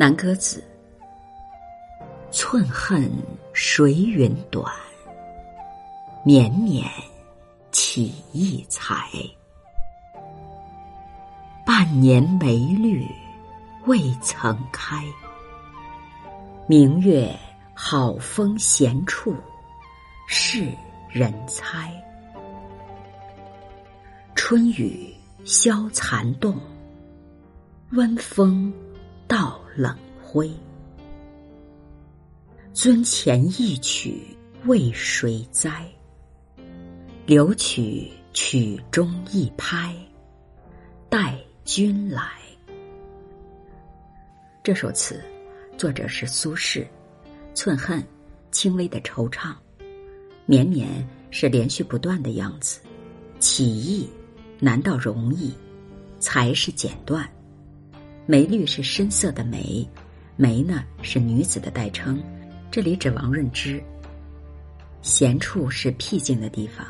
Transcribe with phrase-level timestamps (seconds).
[0.00, 0.62] 南歌子，
[2.30, 3.10] 寸恨
[3.52, 4.72] 谁云短，
[6.24, 6.88] 绵绵
[7.72, 8.94] 起一裁。
[11.66, 13.04] 半年梅绿
[13.86, 15.02] 未曾开，
[16.68, 17.36] 明月
[17.74, 19.34] 好风闲处
[20.28, 20.68] 是
[21.08, 21.92] 人猜。
[24.36, 25.12] 春雨
[25.44, 26.56] 消残冻，
[27.90, 28.72] 温风。
[29.78, 30.50] 冷灰，
[32.72, 35.86] 尊前一曲为谁栽？
[37.24, 39.94] 留取曲中一拍，
[41.08, 42.28] 待君来。
[44.64, 45.22] 这首词
[45.76, 46.84] 作者是苏轼，
[47.54, 48.04] 寸恨
[48.50, 49.54] 轻微的惆怅，
[50.44, 52.80] 绵绵是连续不断的样子，
[53.38, 54.10] 起意
[54.58, 55.54] 难道容易？
[56.18, 57.32] 才是剪断。
[58.30, 59.88] 梅绿是深色的梅，
[60.36, 62.22] 梅呢是女子的代称，
[62.70, 63.82] 这里指王润之。
[65.00, 66.86] 闲处是僻静的地方，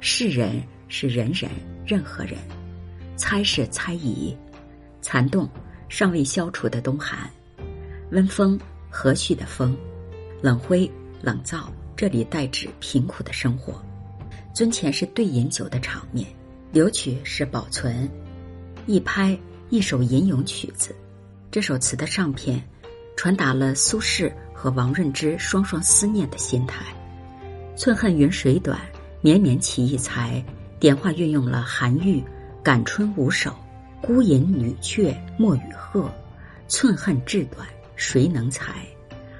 [0.00, 1.50] 世人是人人
[1.84, 2.38] 任何人，
[3.14, 4.34] 猜是猜疑，
[5.02, 5.46] 残冻
[5.90, 7.30] 尚未消除的冬寒，
[8.12, 9.76] 温风和煦的风，
[10.40, 13.84] 冷灰冷燥，这里代指贫苦的生活。
[14.54, 16.26] 尊前是对饮酒的场面，
[16.72, 18.08] 留取是保存，
[18.86, 19.38] 一拍。
[19.74, 20.94] 一首吟咏曲子，
[21.50, 22.62] 这首词的上片，
[23.16, 26.84] 传达了苏轼和王润之双双思念的心态。
[27.74, 28.80] 寸恨云水短，
[29.20, 30.40] 绵绵起一裁。
[30.78, 32.20] 点化运用了韩愈
[32.62, 33.50] 《感春五首》
[34.00, 36.08] “孤吟女雀莫与鹤，
[36.68, 38.74] 寸恨志短谁能裁”，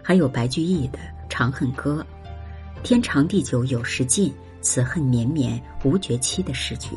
[0.03, 2.05] 还有白居易的《长恨歌》
[2.83, 6.97] “天长地久有时尽，此恨绵绵无绝期”的诗句。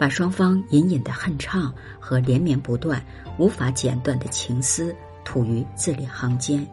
[0.00, 3.04] 把双方隐隐的恨怅和连绵不断、
[3.36, 6.66] 无法剪断的情思吐于字里行间。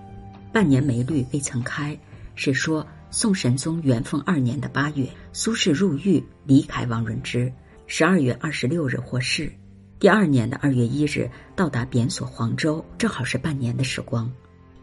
[0.50, 2.00] 半年梅绿未曾开，
[2.36, 7.52] 是说宋神宗元丰二年的八月，苏轼入狱离开王润之，
[7.86, 9.52] 十二月二十六日获释。
[10.00, 14.32] 第二年的二月一日到达贬所黄州，正好是半年的时光。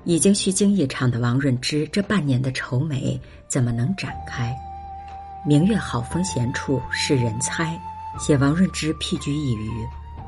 [0.04, 3.18] 已经虚惊一场的王润之，这半年的愁眉
[3.48, 4.54] 怎么能展开？
[5.46, 7.80] 明月好风闲处是人猜。
[8.18, 9.70] 写王润之僻居一隅，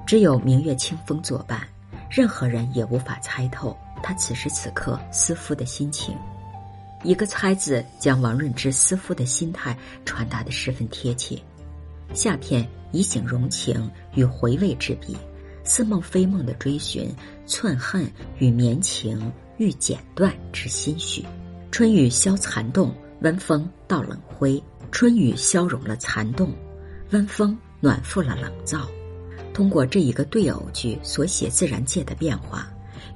[0.07, 1.61] 只有明月清风作伴，
[2.11, 6.17] 任何人也无法猜透他此时此刻思夫的心情。
[7.05, 11.41] 一个“猜”字，将王润之思夫的心态传达的十分贴切。
[12.13, 15.17] 下片以景容情与回味之笔，
[15.63, 17.15] 似梦非梦的追寻
[17.47, 21.25] 寸恨与绵情欲剪断之心绪。
[21.71, 24.61] 春雨消残冻，温风到冷灰。
[24.91, 26.53] 春雨消融了残冻，
[27.11, 27.57] 温风。
[27.87, 28.81] 暖覆了冷燥，
[29.55, 32.69] 通过这一个对偶句所写自然界的变化，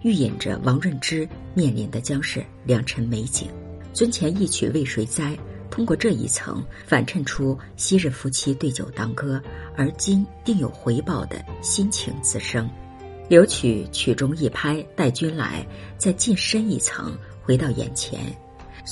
[0.03, 3.49] 预引着王润之面临的将是良辰美景。
[3.93, 5.37] 尊前一曲为谁栽？
[5.73, 9.43] 通过这一层反衬出昔日夫妻对酒当歌，
[9.77, 12.71] 而今定有回报的心情滋生。
[13.29, 15.67] 留取曲中一拍，待君来，
[15.99, 18.21] 再进深一层，回到眼前。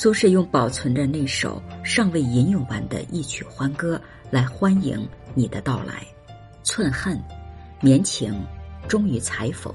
[0.01, 4.01] 苏轼用保存着那首尚未吟咏完的一曲欢歌
[4.31, 5.05] 来欢迎
[5.35, 6.07] 你的到来。
[6.63, 7.21] 寸恨，
[7.81, 8.33] 绵情，
[8.87, 9.75] 终于裁缝。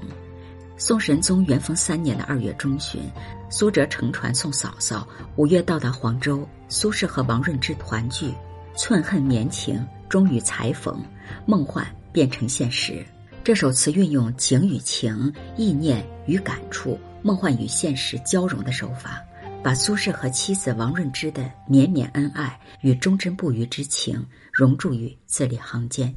[0.78, 3.02] 宋神宗元丰三年的二月中旬，
[3.50, 8.32] 苏辙乘船送嫂嫂，五月到达黄州，苏轼和王润之团聚。
[8.74, 11.04] 寸恨绵情，终于裁缝，
[11.44, 13.04] 梦幻变成现实。
[13.44, 19.22] 这首词运用景与情、意念与感触、梦幻与现实交融的手法。
[19.64, 26.14] 把苏轼和妻子王润之的绵绵恩爱与忠贞不渝之情融入于字里行间。